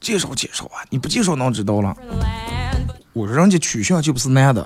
[0.00, 1.96] 介绍介绍啊，你不介绍能知道了？
[3.16, 4.62] 我说人家取向就不是男的。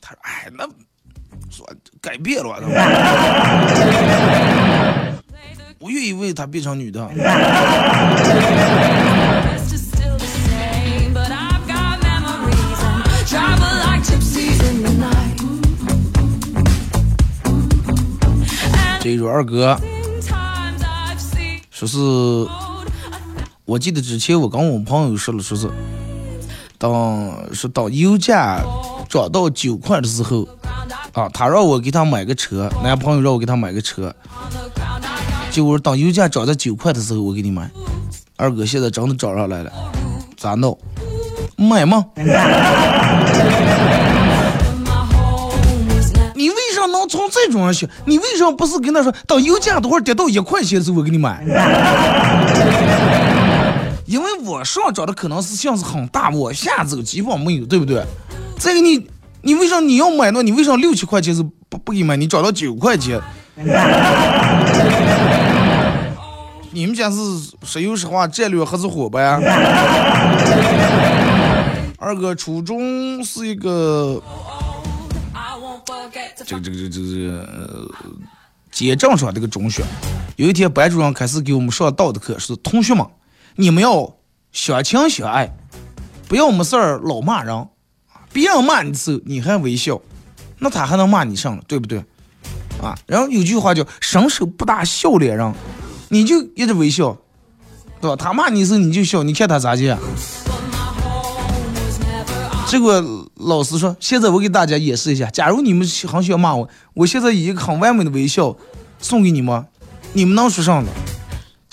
[0.00, 0.64] 他说：“哎，那
[1.50, 1.66] 说
[2.00, 2.50] 改变了。”
[5.80, 7.04] 我愿意为他变成女的。
[19.00, 19.76] 这一说二哥
[21.70, 21.96] 说是，
[23.66, 25.68] 我记得之前我跟我朋友说了，说是
[26.78, 28.62] 当说当油价
[29.08, 30.46] 涨到九块的时候，
[31.12, 34.14] 啊，他让我给他买个车，男朋友让我给他买个车，
[35.50, 37.68] 结果当油价涨到九块的时候，我给你买。
[38.36, 39.72] 二哥现在真的涨上来了，
[40.36, 40.78] 咋弄？
[41.56, 42.04] 买吗？
[46.36, 47.88] 你为啥能从这种上学？
[48.04, 51.42] 你为啥不是跟他说，等油价多少跌到一块钱的时候我给你买？
[54.06, 58.04] 因为我上涨的可能是性是很大，我下走基本没有，对不对？
[58.58, 59.04] 再给你，
[59.42, 60.42] 你为啥你要买呢？
[60.42, 62.16] 你为啥六七块钱是不不给买？
[62.16, 63.20] 你涨到九块钱，
[66.70, 67.16] 你们家是
[67.64, 69.40] 石油石化战略合作伙伴呀？
[71.98, 74.22] 二哥初中是一个
[76.44, 77.88] 这个这个这个这个呃
[78.70, 79.82] 简正上这个中学，
[80.36, 83.04] 有一天班主任开始给我们上道德课，说同学们，
[83.58, 84.16] 你们要
[84.52, 85.50] 相亲相爱，
[86.28, 87.68] 不要没事儿老骂人，
[88.30, 89.98] 别人骂你的时候你还微笑，
[90.58, 92.04] 那他还能骂你上了，对不对？
[92.82, 95.54] 啊，然后有句话叫伸手不打笑脸人，
[96.10, 97.16] 你就一直微笑，
[97.98, 98.16] 对吧？
[98.16, 99.96] 他骂你的时候你就笑，你看他咋接？
[102.66, 103.02] 结果
[103.36, 108.54] 老师说：“现在我给大家演示一下，假如你们很喜欢骂我，我现在以一个很完美的微笑
[108.98, 109.64] 送给你们，
[110.12, 110.90] 你们能说上的？”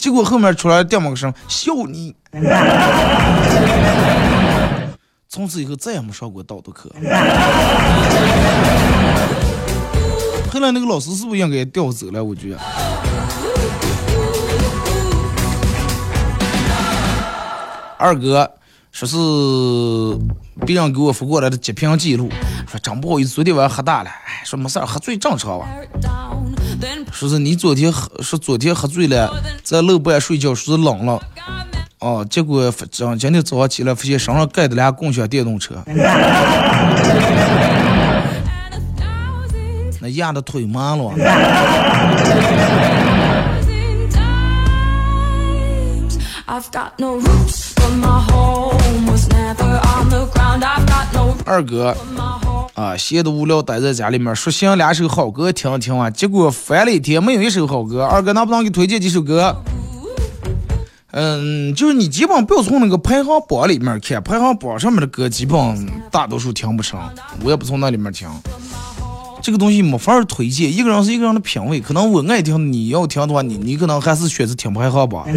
[0.03, 2.13] 结果后面出来这么个声，笑你。
[5.29, 6.91] 从此以后再也没上过道德课。
[10.51, 12.21] 后来那个老师是不是应该调走了？
[12.21, 12.59] 我觉得。
[17.97, 18.51] 二哥
[18.91, 19.15] 说是
[20.65, 22.29] 别人给我发过来的截屏记录，
[22.73, 25.67] 说真不好意思，昨天晚上喝大了，哎，说没事儿，喝醉正常吧。
[27.11, 29.31] 说是你昨天喝，说昨天喝醉了，
[29.63, 31.21] 在楼板睡觉，说是冷了，
[31.99, 35.75] 哦，结果今天早上起来发现身上盖的俩共享电动车，
[40.01, 41.13] 那压的腿麻了。
[51.45, 51.95] 二哥
[52.75, 58.03] 啊，闲的无聊待在家里面，说想两首好歌听听啊，结果翻了一天没有一首好歌。
[58.03, 59.55] 二哥能不能给推荐几首歌？
[61.11, 66.99] 嗯，就是你基本不要从那个排行榜里面看，排行榜上面的歌基本大多数听不成，
[67.43, 68.27] 我也不从那里面听。
[69.39, 75.27] 这个东西没法推荐，一个人是一个人的品味，可能我爱听，你要听的话，你你可能还是选择听排行榜。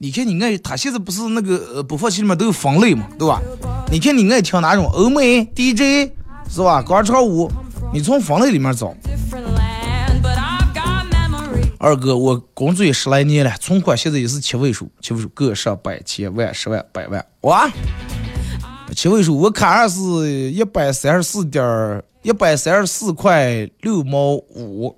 [0.00, 3.42] 你看你爱他现在不是那个呃播放器里面都有分类嘛，对吧？
[3.90, 6.12] 你看你爱听哪种欧美 DJ
[6.48, 6.80] 是吧？
[6.80, 7.50] 广场舞，
[7.92, 8.94] 你从分类里面找。
[11.80, 17.68] 二哥，我工作也十来年了，存款现在也是七位数，七位数个上百千万十万百万，哇！
[18.94, 24.96] 七位数，我卡上是一百三十四点一百三十四块六毛五，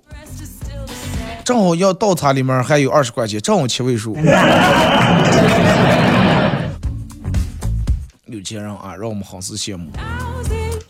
[1.51, 4.15] 正好要倒茶里面还有二十块钱，正好七位数。
[8.25, 9.91] 有钱人啊，让我们很是羡慕。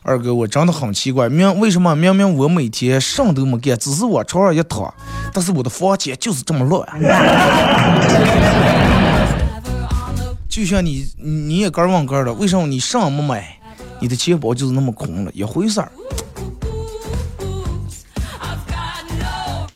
[0.04, 4.94] 二哥，我真的很奇怪，明为什么明明我每天什都没干，只是往床上一躺，
[5.34, 6.88] 但是我的房间就是这么乱。
[10.48, 13.58] 就像你，你也干忘干的，为什么你什么没买，
[14.00, 15.32] 你的钱包就是那么空了？
[15.34, 15.92] 一回事儿。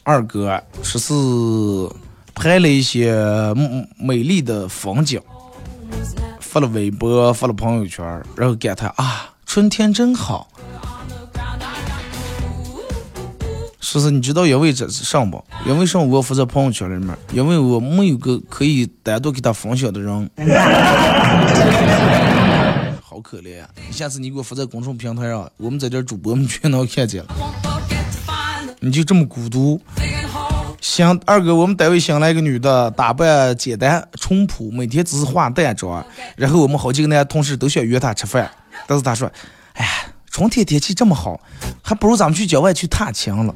[0.07, 0.61] 二哥
[0.97, 1.95] 说是
[2.33, 3.13] 拍了一些
[3.97, 5.21] 美丽的风景，
[6.39, 10.47] 发了微博，发了朋友圈，然后感叹啊，春天真好。
[13.81, 15.43] 说是你知道因为这是上不？
[15.65, 17.15] 因为什么我发在朋友圈里面？
[17.33, 20.29] 因为我没有个可以单独给他分享的人。
[23.01, 27.29] 好可怜呀、下次你给我发在公众平台上，我们在这儿主播们全能看见了。
[28.79, 29.81] 你就这么孤独？
[30.87, 36.05] 新二哥，我们单位新来一个女的，打扮简单淳朴，每天只是化淡妆。
[36.35, 38.47] 然后我们好几个男同事都想约她吃饭，
[38.85, 39.27] 但是她说
[39.73, 39.91] ：“哎呀，
[40.29, 41.41] 春天天气这么好，
[41.81, 43.55] 还不如咱们去郊外去踏青了。”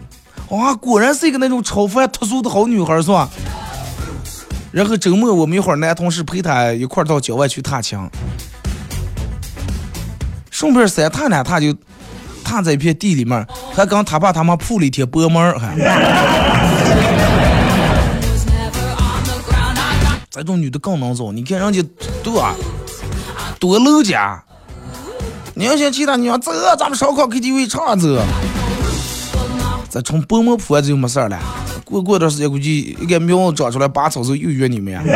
[0.50, 3.30] 哇，果然是一个那种超凡脱俗的好女孩，是吧？
[4.72, 8.10] 然后周末我们一会儿男同事陪她一块儿到郊外去踏青，
[10.50, 11.76] 顺便三踏两踏就
[12.44, 16.58] 踏在一片地里面，还跟他爸他妈铺了一天薄膜儿，还。
[20.32, 21.84] 这种女的更能走，你看人家
[22.24, 22.54] 多啊
[23.60, 24.44] 多搂家。
[25.56, 28.22] 你要想其他女的，走，咱们烧烤 KTV 唱走。
[29.90, 31.40] 咱从薄膜铺子就没事了。
[31.84, 35.02] 过过段时间估计一个苗长出来拔草时候又约你们呀。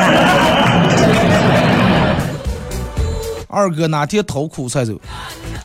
[3.48, 5.00] 二哥哪天偷苦菜走？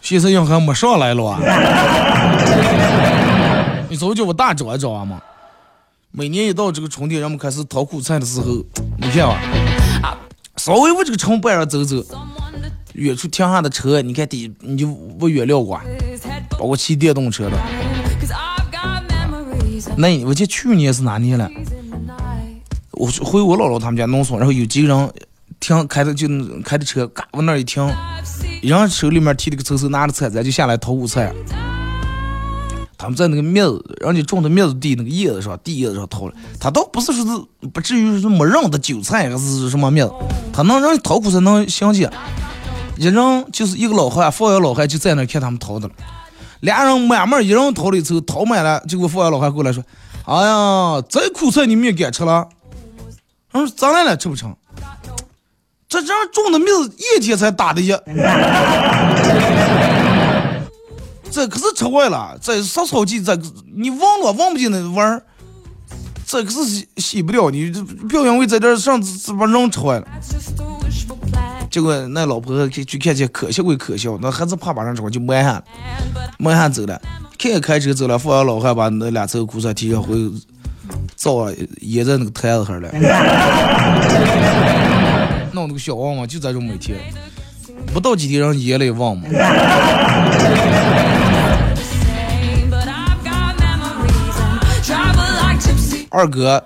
[0.02, 1.40] 现在硬还没上来了啊！
[3.88, 5.18] 你走叫我大找一找啊嘛！
[6.10, 8.64] 每年一到这个春天，人们开始掏苦菜的时候，
[8.96, 9.28] 你看
[10.02, 10.18] 啊，
[10.56, 12.02] 稍微往这个城板上走走，
[12.94, 15.80] 远处停下的车，你看底你就不远了 qua，
[16.58, 17.58] 包括骑电动车的。
[19.96, 21.48] 那我记得去年是哪年了？
[22.92, 25.12] 我回我姥姥他们家农村，然后有几个人
[25.60, 26.26] 停开的就
[26.64, 27.86] 开的车，嘎往那一停，
[28.62, 31.32] 人手里面提了个抽手拿着菜，咱就下来掏苦菜。
[32.98, 36.34] 他们在那个麦子，人家种的麦子地那个叶子上，地叶子上掏了。
[36.58, 40.12] 他倒不是说是不至于是没人的韭菜还是什么麦子，
[40.52, 42.10] 他能让掏苦菜能相见。
[42.96, 45.94] 一人就是一个老汉，放下老汉就在那看他们掏的了。
[46.60, 49.84] 俩人慢慢一人掏了一抽，掏满了，结果放下老汉过来说
[50.26, 52.48] ：“哎呀，这苦菜你们也敢吃了？”
[53.52, 54.16] 他说：“咋来了？
[54.16, 54.52] 吃不成？
[55.88, 57.96] 这人种的麦子一天才打的叶。”
[61.38, 63.38] 这可是吃坏了，这杀草剂，这
[63.76, 65.22] 你忘了忘不进那味儿，
[66.26, 70.06] 这可是洗洗不掉，你这不要因为在这上这把人吃坏了。
[71.70, 75.62] 结果那老婆去看见，可笑归可笑，那还是怕把人吃坏，就没喊，
[76.38, 77.00] 没喊走了。
[77.38, 80.16] 看开车走了，放下老汉把那两车苦菜提上回，
[81.14, 82.90] 灶啊掖在那个台子上了。
[85.54, 86.98] 弄那个小旺旺就在这每天，
[87.94, 89.28] 不到几天人掖了一旺嘛。
[96.18, 96.64] 二哥，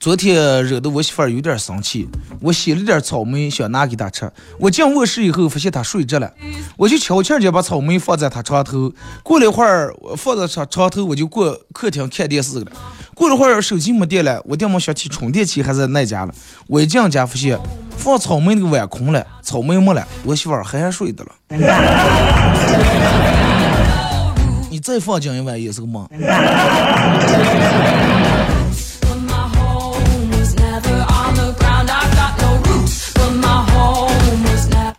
[0.00, 2.08] 昨天惹得我媳妇儿有点生气，
[2.40, 6.32] 我洗了点草莓想拿给她吃，我进卧室以后发现她睡着了，
[6.78, 8.90] 我就悄悄地把草莓放在她床头。
[9.22, 12.72] 过了一会儿，我放在床床头，我就过客厅看电视了。
[13.14, 16.32] 过了会儿，手机没电了，我电话响起，充电器还在那家了。
[16.66, 17.60] 我一进家发现
[17.98, 21.30] 放草莓那个碗空了，草莓没了，我媳妇儿还睡的了。
[24.70, 26.08] 你再放进一碗也是个梦。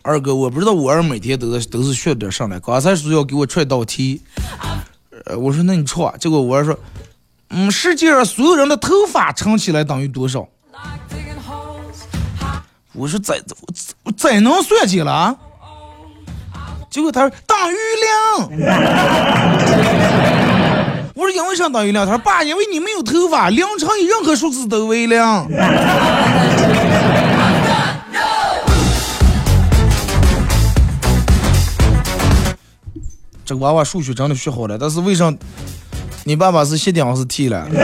[0.08, 4.22] 二哥，我不知道我儿每天都是都是学点上来，刚才说要给我出一道题，
[5.26, 6.78] 呃，我说那你出啊，结果我儿说，
[7.50, 10.48] 嗯，世界上所有人的头发乘起来等于多少？
[12.94, 13.58] 我说怎怎
[14.16, 15.36] 怎能算计了啊？
[16.92, 17.76] 结果他说等于
[18.54, 18.58] 零。
[21.16, 22.06] 我说因为啥等于零？
[22.06, 25.20] 他说爸，因为你没有头发，零乘以任何数字都为零。
[33.46, 35.32] 这个娃娃数学真的学好了，但是为啥
[36.24, 37.68] 你爸爸是西顶还是 T 了？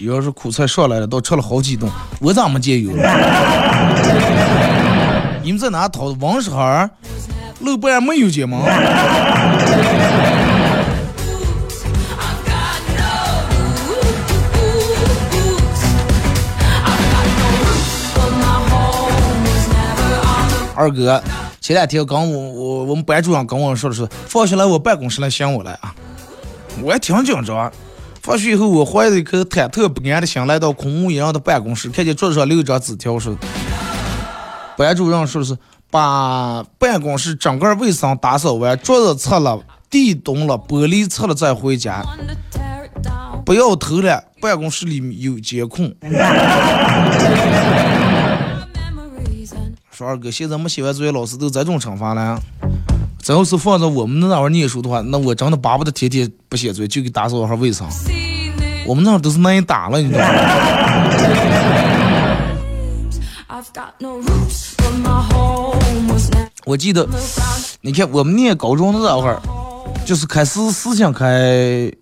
[0.00, 2.90] 要是苦菜上来了，都吃了好几顿，我咋没见有？
[5.44, 6.16] 你们在哪淘的？
[6.20, 6.90] 王十孩
[7.60, 8.58] 楼板没有见吗？
[20.80, 21.22] 二哥，
[21.60, 25.94] 前两天刚我我我们班主任跟我说的是，放学来我办公室来寻我来啊，
[26.82, 27.70] 我还挺紧张。
[28.22, 33.36] 放学以后，我怀着一颗忐忑不安的心来到空无一人的办公室，看见桌子上留一张纸条，说
[34.78, 35.54] 班主任说的是
[35.90, 39.60] 把办公室整个卫生打扫完，桌子擦了，
[39.90, 42.02] 地动了，玻璃擦了再回家，
[43.44, 45.94] 不要偷懒，办公室里面有监控。
[50.00, 52.40] 说二哥，现在没写完作业，老师都这种惩罚了。
[53.18, 57.86] 真要是放在我们那会儿念书的话，那我真的巴不得天天不写作业，就给打扫一下卫生。
[58.86, 60.32] 我们那会儿都是挨打了，你知道吗？
[66.64, 67.06] 我记得，
[67.82, 69.38] 你看我们念高中的那会儿，
[70.06, 71.92] 就是开始思想开，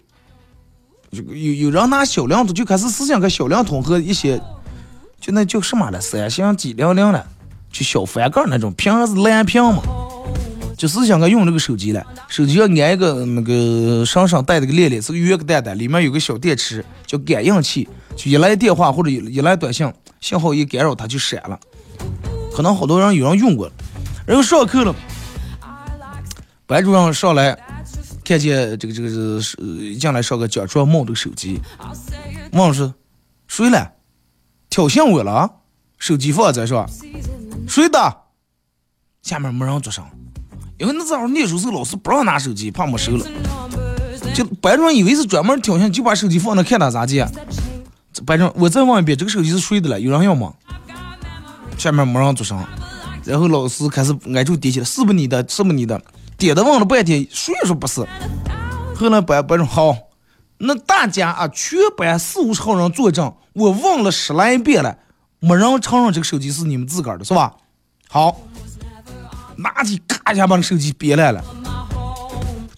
[1.11, 4.41] 有有有人拿小灵通，就开始思想开小灵通和一些，
[5.21, 7.27] 就那叫什么了，三星几零零了，
[7.79, 9.81] 就小翻盖那种屏是蓝屏嘛。
[10.77, 21.59] 就是想个用这个手机了，手机要安一个那个身上带那个链链，是个圆个蛋蛋，里面有个小电池，叫感应器，就一来电话或者一来短信，信号一干扰它就闪了。
[22.53, 23.71] 可能好多人有人用过，
[24.27, 24.95] 然后上课了，
[26.67, 27.57] 班主任上来
[28.25, 31.61] 看见这个这个是进来上课，讲桌冒这个手机，
[32.53, 32.93] 问是
[33.49, 33.93] 谁了？
[34.71, 35.51] 挑衅我了？
[35.99, 36.87] 手机放在是吧？
[37.69, 38.17] 谁的？
[39.23, 40.05] 下面没人做声。
[40.79, 43.27] 因为那时候念书时候老师不让拿手机，怕没收了。
[44.33, 47.19] 就班主任以为是专门挑衅，就把手机放那看他咋地。
[48.25, 50.01] 班主任我再问一遍，这个手机是谁的了？
[50.01, 50.55] 有人要吗？
[51.77, 52.59] 下面没人做声，
[53.25, 55.45] 然后老师开始挨住点起来，是不你的？
[55.49, 56.01] 是不你的？
[56.37, 58.01] 点的问了半天，谁也说不是。
[58.97, 59.97] 后来班班主任好，
[60.59, 64.97] 那大家啊，全班四五十号人作证，我问了十来遍了，
[65.41, 67.53] 没人承认这个手机是你们自个儿的，是吧？
[68.09, 68.37] 好，
[69.57, 71.43] 拿起咔一下把那手机别来了。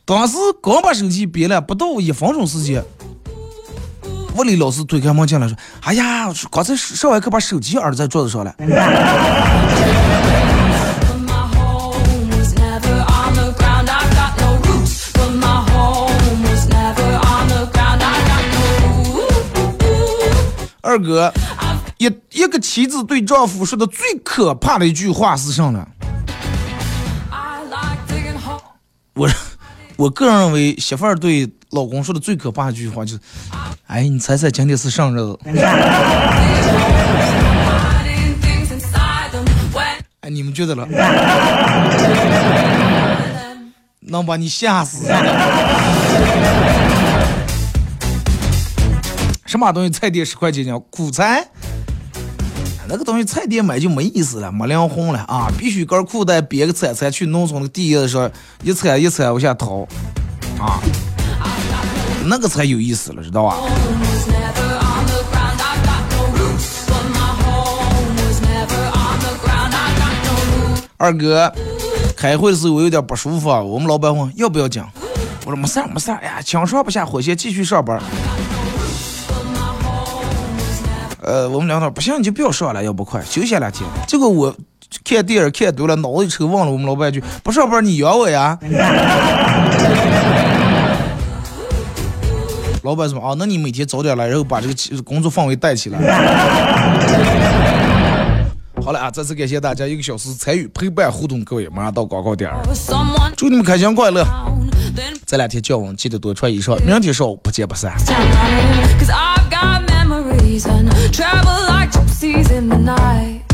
[0.04, 2.84] 当时刚把手机别了，不到一分钟时间，
[4.36, 8.54] 物理老师推开门进来说：“哎呀，刚才上完课把手机耳在桌子上了。”
[20.82, 21.32] 二哥，
[22.00, 25.86] 一一个妻子对丈夫说的最可怕的一句话是什么呢？
[29.12, 29.28] 我
[29.96, 33.20] 我个人认为，媳妇儿对老公说的最可怕的一句话就是
[33.86, 35.18] ：“哎，你猜猜今天是生日？
[35.18, 35.38] 子
[40.22, 40.88] 哎，你们觉得了？
[44.00, 45.06] 能把你吓死！
[49.44, 50.78] 什么东西菜店十块钱呢？
[50.88, 51.46] 苦菜。
[52.92, 55.46] 那个东西菜店买就没意思了，没灵魂了啊！
[55.56, 58.28] 必须搁裤带别个铲铲去农村的地的时候，
[58.64, 59.86] 一铲一铲往下掏，
[60.58, 60.82] 啊，
[62.24, 63.58] 那个才有意思了，知道吧？
[70.96, 71.52] 二哥，
[72.16, 74.90] 开会的时候我有点不舒服，啊，我们老板问要不要讲，
[75.46, 78.02] 我说没事儿没事儿，哎呀，强上不下火线，继续上班。
[81.30, 83.88] 呃，我们领导不行你就不要上了，要不快休息两天。
[84.08, 84.52] 结果我
[85.04, 88.58] 看电影看多了，脑子一抽，忘了我们老板一句：不上班你养我呀？
[92.82, 96.00] 老板说：啊，那你每天早点来，然后把这个工作氛围带起来。
[98.84, 102.60] 好了啊，再次感谢大家一个小时参与陪伴互动，各位马上到广告点儿，
[103.36, 104.26] 祝你们开心快乐。
[105.24, 107.92] 这两天降温，记得多穿衣裳，明天上午不见不散。
[110.50, 113.49] season Travel like gypsies in the night.